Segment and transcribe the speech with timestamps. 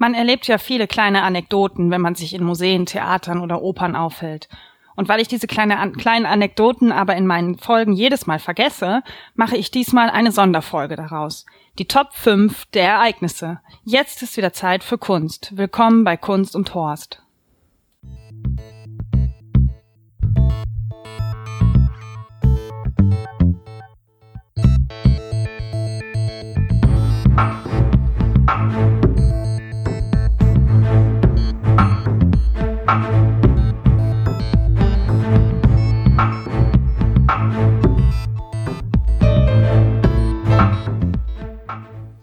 [0.00, 4.48] Man erlebt ja viele kleine Anekdoten, wenn man sich in Museen, Theatern oder Opern aufhält.
[4.96, 9.02] Und weil ich diese kleine, kleinen Anekdoten aber in meinen Folgen jedes Mal vergesse,
[9.34, 11.44] mache ich diesmal eine Sonderfolge daraus.
[11.78, 13.60] Die Top 5 der Ereignisse.
[13.84, 15.54] Jetzt ist wieder Zeit für Kunst.
[15.58, 17.22] Willkommen bei Kunst und Horst.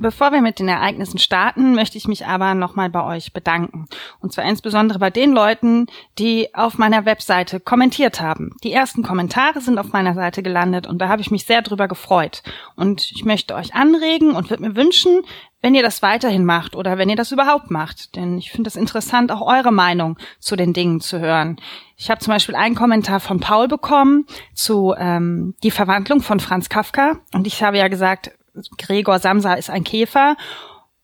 [0.07, 3.89] Bevor wir mit den Ereignissen starten, möchte ich mich aber nochmal bei euch bedanken.
[4.21, 8.55] Und zwar insbesondere bei den Leuten, die auf meiner Webseite kommentiert haben.
[8.63, 11.89] Die ersten Kommentare sind auf meiner Seite gelandet und da habe ich mich sehr drüber
[11.89, 12.41] gefreut.
[12.77, 15.23] Und ich möchte euch anregen und würde mir wünschen,
[15.61, 18.15] wenn ihr das weiterhin macht oder wenn ihr das überhaupt macht.
[18.15, 21.57] Denn ich finde es interessant, auch eure Meinung zu den Dingen zu hören.
[21.97, 26.69] Ich habe zum Beispiel einen Kommentar von Paul bekommen zu ähm, die Verwandlung von Franz
[26.69, 27.19] Kafka.
[27.33, 28.31] Und ich habe ja gesagt,
[28.77, 30.35] Gregor Samsa ist ein Käfer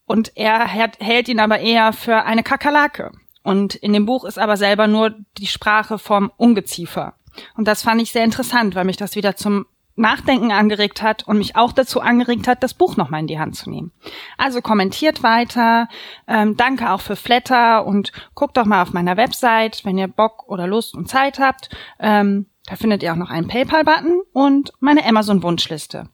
[0.05, 3.11] und er hält ihn aber eher für eine Kakerlake.
[3.43, 7.15] Und in dem Buch ist aber selber nur die Sprache vom Ungeziefer.
[7.55, 9.65] Und das fand ich sehr interessant, weil mich das wieder zum
[9.95, 13.55] Nachdenken angeregt hat und mich auch dazu angeregt hat, das Buch nochmal in die Hand
[13.55, 13.91] zu nehmen.
[14.37, 15.87] Also kommentiert weiter,
[16.27, 20.47] ähm, danke auch für Flatter und guckt doch mal auf meiner Website, wenn ihr Bock
[20.47, 21.69] oder Lust und Zeit habt.
[21.99, 26.09] Ähm, da findet ihr auch noch einen PayPal-Button und meine Amazon-Wunschliste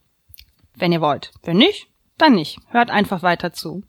[0.80, 1.32] wenn ihr wollt.
[1.42, 2.58] Wenn nicht, dann nicht.
[2.68, 3.82] Hört einfach weiter zu.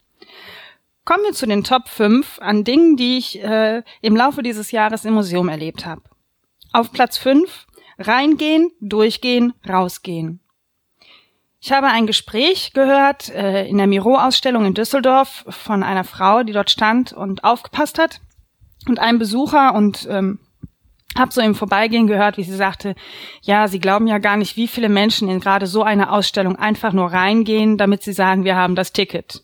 [1.04, 5.04] Kommen wir zu den Top 5 an Dingen, die ich äh, im Laufe dieses Jahres
[5.04, 6.04] im Museum erlebt habe.
[6.74, 10.40] Auf Platz 5 reingehen, durchgehen, rausgehen.
[11.60, 16.54] Ich habe ein Gespräch gehört äh, in der Miro-Ausstellung in Düsseldorf von einer Frau, die
[16.54, 18.20] dort stand und aufgepasst hat
[18.88, 20.40] und einem Besucher und ähm,
[21.18, 22.96] hab so im Vorbeigehen gehört, wie sie sagte,
[23.42, 26.94] ja, sie glauben ja gar nicht, wie viele Menschen in gerade so eine Ausstellung einfach
[26.94, 29.44] nur reingehen, damit sie sagen, wir haben das Ticket.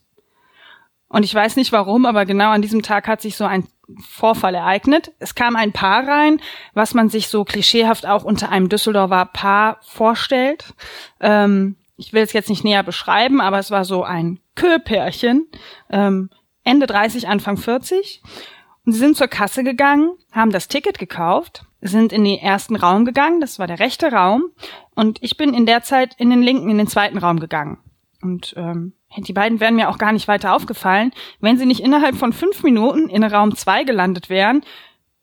[1.09, 3.67] Und ich weiß nicht warum, aber genau an diesem Tag hat sich so ein
[4.01, 5.13] Vorfall ereignet.
[5.19, 6.41] Es kam ein Paar rein,
[6.73, 10.73] was man sich so klischeehaft auch unter einem Düsseldorfer Paar vorstellt.
[11.21, 15.47] Ähm, ich will es jetzt nicht näher beschreiben, aber es war so ein Köpärchen,
[15.89, 16.29] ähm,
[16.63, 18.21] Ende 30, Anfang 40.
[18.87, 23.03] Und sie sind zur Kasse gegangen, haben das Ticket gekauft, sind in den ersten Raum
[23.03, 24.45] gegangen, das war der rechte Raum,
[24.95, 27.79] und ich bin in der Zeit in den linken, in den zweiten Raum gegangen.
[28.21, 31.11] Und ähm, die beiden wären mir auch gar nicht weiter aufgefallen,
[31.41, 34.63] wenn sie nicht innerhalb von fünf Minuten in Raum zwei gelandet wären,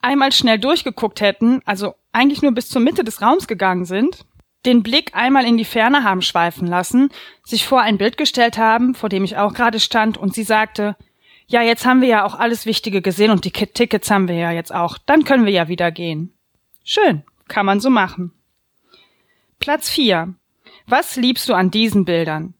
[0.03, 4.27] einmal schnell durchgeguckt hätten, also eigentlich nur bis zur Mitte des Raums gegangen sind,
[4.67, 7.09] den Blick einmal in die Ferne haben schweifen lassen,
[7.45, 10.97] sich vor ein Bild gestellt haben, vor dem ich auch gerade stand, und sie sagte,
[11.54, 14.50] ja, jetzt haben wir ja auch alles Wichtige gesehen und die Tickets haben wir ja
[14.50, 14.98] jetzt auch.
[14.98, 16.34] Dann können wir ja wieder gehen.
[16.82, 18.32] Schön, kann man so machen.
[19.60, 20.34] Platz 4.
[20.88, 22.54] Was liebst du an diesen Bildern?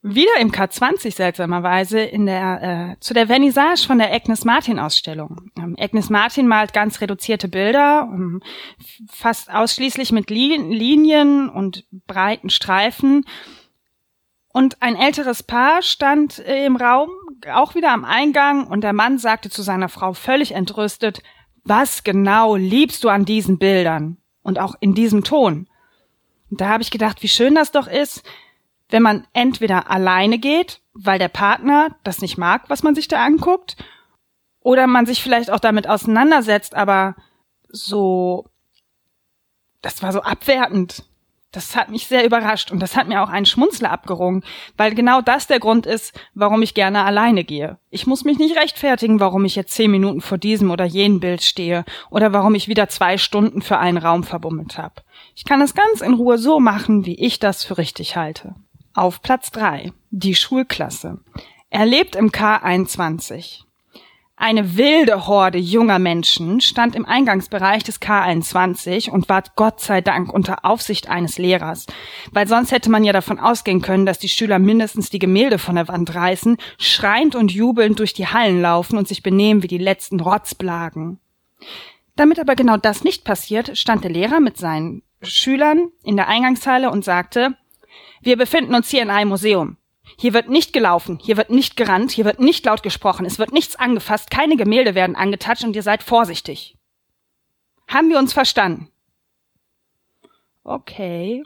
[0.00, 5.50] Wieder im K20 seltsamerweise in der äh, zu der Vernissage von der Agnes Martin Ausstellung.
[5.58, 8.42] Ähm, Agnes Martin malt ganz reduzierte Bilder, um,
[9.10, 13.24] fast ausschließlich mit Linien und breiten Streifen
[14.56, 17.10] und ein älteres Paar stand äh, im Raum,
[17.52, 21.22] auch wieder am Eingang, und der Mann sagte zu seiner Frau völlig entrüstet,
[21.64, 24.16] was genau liebst du an diesen Bildern?
[24.40, 25.68] Und auch in diesem Ton.
[26.50, 28.22] Und da habe ich gedacht, wie schön das doch ist,
[28.88, 33.22] wenn man entweder alleine geht, weil der Partner das nicht mag, was man sich da
[33.22, 33.76] anguckt,
[34.60, 37.14] oder man sich vielleicht auch damit auseinandersetzt, aber
[37.68, 38.48] so,
[39.82, 41.04] das war so abwertend.
[41.56, 44.44] Das hat mich sehr überrascht und das hat mir auch einen Schmunzler abgerungen,
[44.76, 47.78] weil genau das der Grund ist, warum ich gerne alleine gehe.
[47.88, 51.42] Ich muss mich nicht rechtfertigen, warum ich jetzt zehn Minuten vor diesem oder jenem Bild
[51.42, 54.96] stehe oder warum ich wieder zwei Stunden für einen Raum verbummelt habe.
[55.34, 58.54] Ich kann es ganz in Ruhe so machen, wie ich das für richtig halte.
[58.92, 61.20] Auf Platz drei Die Schulklasse.
[61.70, 63.65] Er lebt im K21.
[64.38, 70.30] Eine wilde Horde junger Menschen stand im Eingangsbereich des K21 und war Gott sei Dank
[70.30, 71.86] unter Aufsicht eines Lehrers,
[72.32, 75.76] weil sonst hätte man ja davon ausgehen können, dass die Schüler mindestens die Gemälde von
[75.76, 79.78] der Wand reißen, schreiend und jubelnd durch die Hallen laufen und sich benehmen wie die
[79.78, 81.18] letzten Rotzblagen.
[82.14, 86.90] Damit aber genau das nicht passiert, stand der Lehrer mit seinen Schülern in der Eingangshalle
[86.90, 87.56] und sagte,
[88.20, 89.78] wir befinden uns hier in einem Museum.
[90.18, 93.52] Hier wird nicht gelaufen, hier wird nicht gerannt, hier wird nicht laut gesprochen, es wird
[93.52, 96.76] nichts angefasst, keine Gemälde werden angetatscht und ihr seid vorsichtig.
[97.88, 98.88] Haben wir uns verstanden?
[100.64, 101.42] Okay.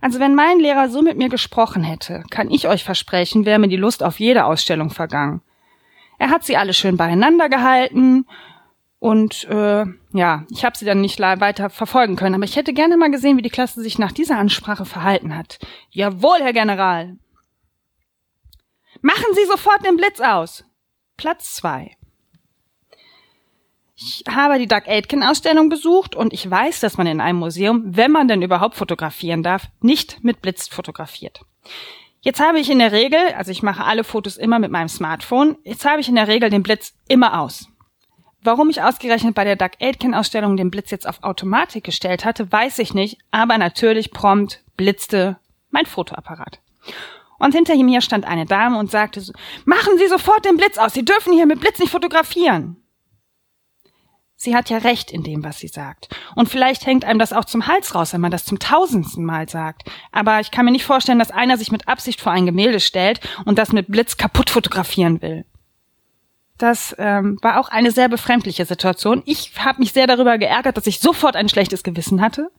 [0.00, 3.68] Also wenn mein Lehrer so mit mir gesprochen hätte, kann ich euch versprechen, wäre mir
[3.68, 5.40] die Lust auf jede Ausstellung vergangen.
[6.18, 8.26] Er hat sie alle schön beieinander gehalten
[8.98, 12.96] und äh, ja, ich habe sie dann nicht weiter verfolgen können, aber ich hätte gerne
[12.96, 15.58] mal gesehen, wie die Klasse sich nach dieser Ansprache verhalten hat.
[15.90, 17.16] Jawohl, Herr General.
[19.00, 20.64] Machen Sie sofort den Blitz aus.
[21.16, 21.96] Platz zwei.
[23.96, 27.82] Ich habe die Doug Aitken Ausstellung besucht und ich weiß, dass man in einem Museum,
[27.84, 31.40] wenn man denn überhaupt fotografieren darf, nicht mit Blitz fotografiert.
[32.20, 35.56] Jetzt habe ich in der Regel, also ich mache alle Fotos immer mit meinem Smartphone,
[35.64, 37.68] jetzt habe ich in der Regel den Blitz immer aus.
[38.42, 42.50] Warum ich ausgerechnet bei der Doug Aitken Ausstellung den Blitz jetzt auf Automatik gestellt hatte,
[42.52, 45.38] weiß ich nicht, aber natürlich prompt blitzte
[45.70, 46.60] mein Fotoapparat.
[47.38, 49.32] Und hinter mir stand eine Dame und sagte so,
[49.64, 52.76] machen Sie sofort den Blitz aus, Sie dürfen hier mit Blitz nicht fotografieren.
[54.40, 56.14] Sie hat ja recht in dem, was sie sagt.
[56.36, 59.48] Und vielleicht hängt einem das auch zum Hals raus, wenn man das zum tausendsten Mal
[59.48, 59.90] sagt.
[60.12, 63.18] Aber ich kann mir nicht vorstellen, dass einer sich mit Absicht vor ein Gemälde stellt
[63.46, 65.44] und das mit Blitz kaputt fotografieren will.
[66.56, 69.22] Das ähm, war auch eine sehr befremdliche Situation.
[69.26, 72.52] Ich habe mich sehr darüber geärgert, dass ich sofort ein schlechtes Gewissen hatte,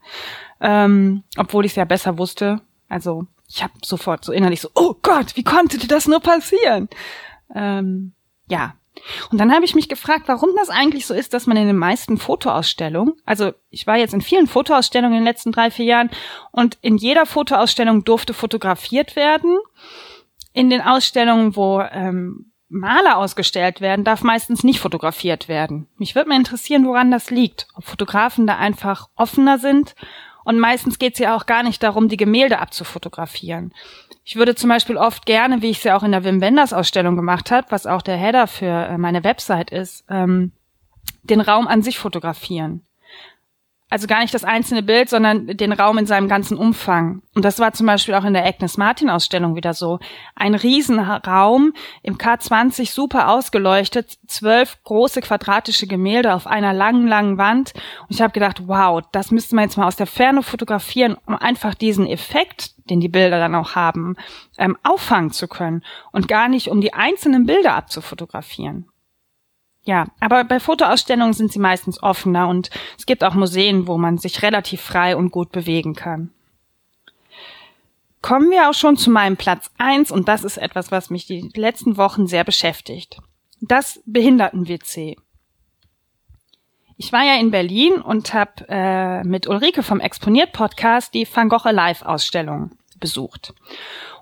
[0.60, 2.60] ähm, obwohl ich es ja besser wusste.
[2.90, 6.88] Also ich habe sofort so innerlich so, oh Gott, wie konnte dir das nur passieren?
[7.54, 8.12] Ähm,
[8.48, 8.74] ja.
[9.30, 11.76] Und dann habe ich mich gefragt, warum das eigentlich so ist, dass man in den
[11.76, 16.10] meisten Fotoausstellungen, also ich war jetzt in vielen Fotoausstellungen in den letzten drei, vier Jahren
[16.52, 19.58] und in jeder Fotoausstellung durfte fotografiert werden.
[20.52, 25.88] In den Ausstellungen, wo ähm, Maler ausgestellt werden, darf meistens nicht fotografiert werden.
[25.96, 27.66] Mich würde mal interessieren, woran das liegt.
[27.74, 29.94] Ob Fotografen da einfach offener sind.
[30.50, 33.72] Und meistens geht es ja auch gar nicht darum, die Gemälde abzufotografieren.
[34.24, 36.72] Ich würde zum Beispiel oft gerne, wie ich es ja auch in der Wim Wenders
[36.72, 40.50] Ausstellung gemacht habe, was auch der Header für äh, meine Website ist, ähm,
[41.22, 42.84] den Raum an sich fotografieren
[43.90, 47.22] also gar nicht das einzelne Bild, sondern den Raum in seinem ganzen Umfang.
[47.34, 49.98] Und das war zum Beispiel auch in der Agnes Martin Ausstellung wieder so.
[50.36, 51.72] Ein Riesenraum
[52.02, 57.72] im K20 super ausgeleuchtet, zwölf große quadratische Gemälde auf einer langen, langen Wand.
[58.02, 61.34] Und ich habe gedacht, wow, das müsste man jetzt mal aus der Ferne fotografieren, um
[61.34, 64.16] einfach diesen Effekt, den die Bilder dann auch haben,
[64.56, 65.82] ähm, auffangen zu können
[66.12, 68.86] und gar nicht, um die einzelnen Bilder abzufotografieren.
[69.84, 74.18] Ja, aber bei Fotoausstellungen sind sie meistens offener und es gibt auch Museen, wo man
[74.18, 76.30] sich relativ frei und gut bewegen kann.
[78.20, 81.50] Kommen wir auch schon zu meinem Platz eins und das ist etwas, was mich die
[81.54, 83.18] letzten Wochen sehr beschäftigt.
[83.62, 85.16] Das Behinderten-WC.
[86.98, 91.48] Ich war ja in Berlin und habe äh, mit Ulrike vom Exponiert Podcast die Van
[91.48, 93.54] Gogh Live Ausstellung besucht.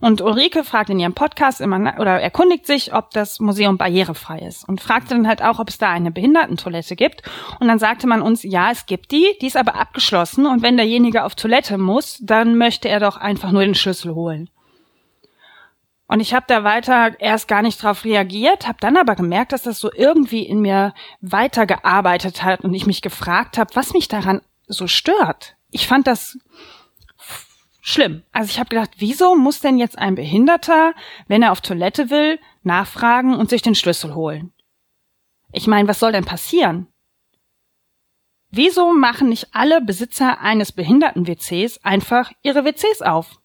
[0.01, 4.69] Und Ulrike fragt in ihrem Podcast immer oder erkundigt sich, ob das Museum barrierefrei ist
[4.69, 7.23] und fragte dann halt auch, ob es da eine Behindertentoilette gibt.
[7.61, 10.77] Und dann sagte man uns, ja, es gibt die, die ist aber abgeschlossen und wenn
[10.77, 14.49] derjenige auf Toilette muss, dann möchte er doch einfach nur den Schlüssel holen.
[16.09, 19.63] Und ich habe da weiter erst gar nicht drauf reagiert, habe dann aber gemerkt, dass
[19.63, 24.41] das so irgendwie in mir weitergearbeitet hat und ich mich gefragt habe, was mich daran
[24.67, 25.57] so stört.
[25.71, 26.39] Ich fand das
[27.89, 28.23] schlimm.
[28.33, 30.95] Also ich habe gedacht, wieso muss denn jetzt ein Behinderter,
[31.27, 34.53] wenn er auf Toilette will, nachfragen und sich den Schlüssel holen?
[35.53, 36.87] Ich meine, was soll denn passieren?
[38.51, 43.41] Wieso machen nicht alle Besitzer eines Behinderten-WCs einfach ihre WCs auf?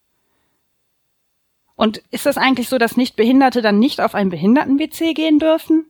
[1.75, 5.87] Und ist das eigentlich so, dass Nichtbehinderte dann nicht auf ein Behinderten-WC gehen dürfen?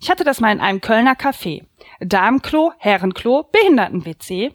[0.00, 1.66] Ich hatte das mal in einem Kölner Café.
[2.00, 4.54] Damenklo, Herrenklo, Behinderten-WC.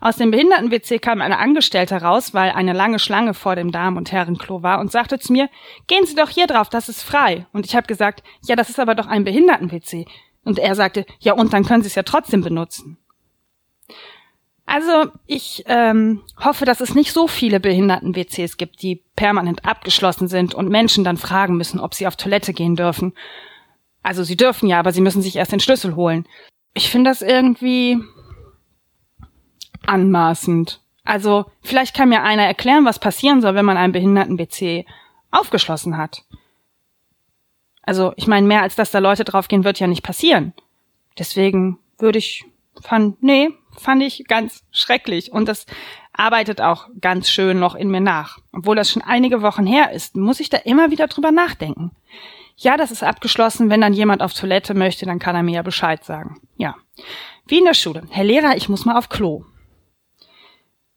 [0.00, 4.12] Aus dem Behinderten-WC kam eine Angestellte raus, weil eine lange Schlange vor dem Damen- und
[4.12, 5.48] Herrenklo war und sagte zu mir,
[5.86, 7.46] gehen Sie doch hier drauf, das ist frei.
[7.52, 10.06] Und ich habe gesagt, ja, das ist aber doch ein Behinderten-WC.
[10.44, 12.98] Und er sagte, ja, und dann können Sie es ja trotzdem benutzen.
[14.66, 20.54] Also ich ähm, hoffe, dass es nicht so viele Behinderten-WCs gibt, die permanent abgeschlossen sind
[20.54, 23.12] und Menschen dann fragen müssen, ob sie auf Toilette gehen dürfen.
[24.02, 26.26] Also sie dürfen ja, aber sie müssen sich erst den Schlüssel holen.
[26.72, 27.98] Ich finde das irgendwie
[29.86, 30.80] anmaßend.
[31.04, 34.86] Also vielleicht kann mir einer erklären, was passieren soll, wenn man einen Behinderten-WC
[35.30, 36.24] aufgeschlossen hat.
[37.82, 40.54] Also ich meine, mehr als dass da Leute draufgehen, wird ja nicht passieren.
[41.18, 42.46] Deswegen würde ich
[42.80, 45.32] fand, nee, fand ich ganz schrecklich.
[45.32, 45.66] Und das
[46.12, 48.38] arbeitet auch ganz schön noch in mir nach.
[48.52, 51.90] Obwohl das schon einige Wochen her ist, muss ich da immer wieder drüber nachdenken.
[52.56, 53.68] Ja, das ist abgeschlossen.
[53.68, 56.40] Wenn dann jemand auf Toilette möchte, dann kann er mir ja Bescheid sagen.
[56.56, 56.76] Ja.
[57.46, 58.04] Wie in der Schule.
[58.10, 59.44] Herr Lehrer, ich muss mal auf Klo.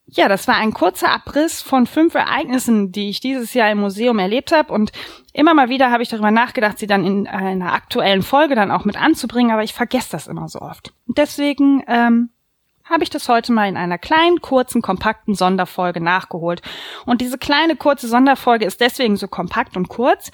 [0.09, 4.19] Ja, das war ein kurzer Abriss von fünf Ereignissen, die ich dieses Jahr im Museum
[4.19, 4.71] erlebt habe.
[4.71, 4.93] Und
[5.33, 8.85] immer mal wieder habe ich darüber nachgedacht, sie dann in einer aktuellen Folge dann auch
[8.85, 10.93] mit anzubringen, aber ich vergesse das immer so oft.
[11.07, 12.29] Deswegen ähm,
[12.85, 16.61] habe ich das heute mal in einer kleinen, kurzen, kompakten Sonderfolge nachgeholt.
[17.05, 20.31] Und diese kleine, kurze Sonderfolge ist deswegen so kompakt und kurz,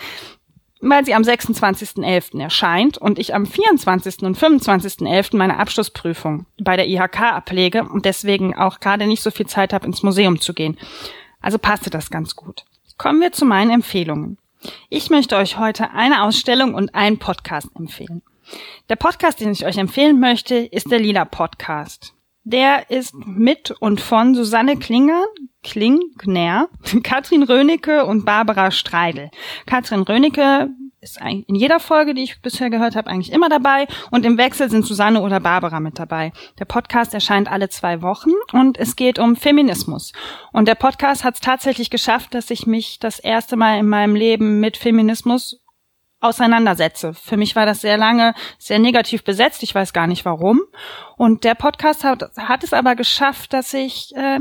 [0.89, 2.41] weil sie am 26.11.
[2.41, 4.23] erscheint und ich am 24.
[4.23, 5.37] und 25.11.
[5.37, 9.85] meine Abschlussprüfung bei der IHK ablege und deswegen auch gerade nicht so viel Zeit habe,
[9.85, 10.77] ins Museum zu gehen.
[11.41, 12.65] Also passte das ganz gut.
[12.97, 14.37] Kommen wir zu meinen Empfehlungen.
[14.89, 18.21] Ich möchte euch heute eine Ausstellung und einen Podcast empfehlen.
[18.89, 22.13] Der Podcast, den ich euch empfehlen möchte, ist der Lila Podcast.
[22.45, 25.23] Der ist mit und von Susanne Klinger,
[25.63, 26.67] Klingner,
[27.03, 29.31] Katrin Rönecke und Barbara Streidel.
[29.65, 30.69] Katrin Rönecke
[31.03, 34.69] ist in jeder Folge, die ich bisher gehört habe, eigentlich immer dabei und im Wechsel
[34.69, 36.31] sind Susanne oder Barbara mit dabei.
[36.59, 40.13] Der Podcast erscheint alle zwei Wochen und es geht um Feminismus.
[40.53, 44.15] Und der Podcast hat es tatsächlich geschafft, dass ich mich das erste Mal in meinem
[44.15, 45.62] Leben mit Feminismus
[46.23, 47.13] auseinandersetze.
[47.13, 49.63] Für mich war das sehr lange sehr negativ besetzt.
[49.63, 50.61] Ich weiß gar nicht warum.
[51.17, 54.39] Und der Podcast hat, hat es aber geschafft, dass ich äh,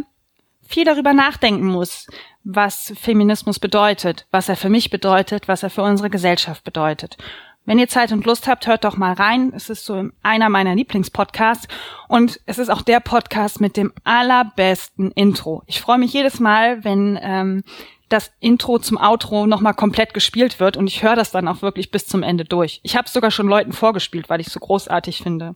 [0.67, 2.07] viel darüber nachdenken muss,
[2.45, 7.17] was Feminismus bedeutet, was er für mich bedeutet, was er für unsere Gesellschaft bedeutet.
[7.65, 9.53] Wenn ihr Zeit und Lust habt, hört doch mal rein.
[9.55, 11.69] Es ist so einer meiner Lieblingspodcasts
[12.09, 15.63] und es ist auch der Podcast mit dem allerbesten Intro.
[15.67, 17.63] Ich freue mich jedes Mal, wenn ähm,
[18.13, 21.91] das Intro zum Outro nochmal komplett gespielt wird und ich höre das dann auch wirklich
[21.91, 22.81] bis zum Ende durch.
[22.83, 25.55] Ich habe es sogar schon Leuten vorgespielt, weil ich es so großartig finde.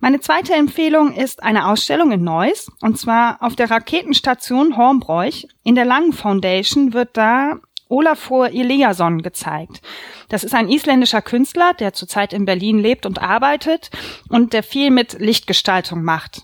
[0.00, 5.48] Meine zweite Empfehlung ist eine Ausstellung in Neuss, und zwar auf der Raketenstation Hornbräuch.
[5.64, 9.80] In der Langen Foundation wird da Olafur Eliasson gezeigt.
[10.28, 13.90] Das ist ein isländischer Künstler, der zurzeit in Berlin lebt und arbeitet
[14.28, 16.42] und der viel mit Lichtgestaltung macht.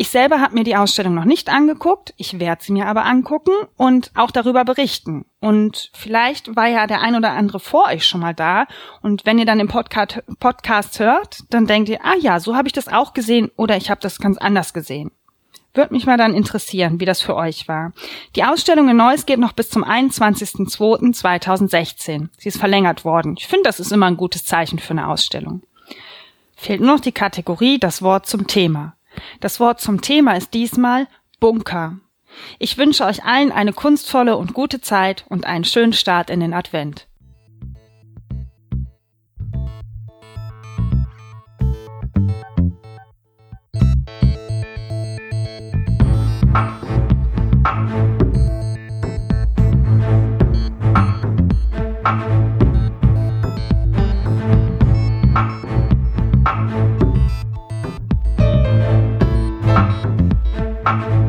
[0.00, 3.50] Ich selber habe mir die Ausstellung noch nicht angeguckt, ich werde sie mir aber angucken
[3.76, 5.24] und auch darüber berichten.
[5.40, 8.66] Und vielleicht war ja der ein oder andere vor euch schon mal da
[9.02, 12.68] und wenn ihr dann im Podcast, Podcast hört, dann denkt ihr, ah ja, so habe
[12.68, 15.10] ich das auch gesehen oder ich habe das ganz anders gesehen.
[15.74, 17.92] Würde mich mal dann interessieren, wie das für euch war.
[18.36, 22.28] Die Ausstellung in Neuss geht noch bis zum 21.02.2016.
[22.36, 23.36] Sie ist verlängert worden.
[23.38, 25.62] Ich finde, das ist immer ein gutes Zeichen für eine Ausstellung.
[26.56, 28.94] Fehlt nur noch die Kategorie das Wort zum Thema.
[29.40, 31.06] Das Wort zum Thema ist diesmal
[31.40, 31.96] Bunker.
[32.58, 36.54] Ich wünsche euch allen eine kunstvolle und gute Zeit und einen schönen Start in den
[36.54, 37.07] Advent.
[60.88, 61.27] Bye.